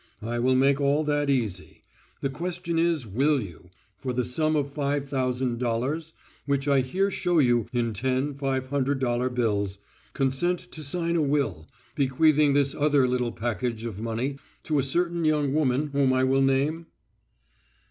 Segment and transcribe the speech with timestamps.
[0.23, 1.83] I will make all that easy.
[2.21, 3.69] The question is, will you,
[3.99, 6.13] for the sum of five thousand dollars,
[6.47, 9.77] which I here show you in ten five hundred dollar bills,
[10.13, 15.23] consent to sign a will, bequeathing this other little package of money to a certain
[15.23, 16.87] young woman whom I will name?"